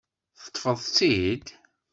[0.43, 1.47] Teṭṭfeḍ-t-id?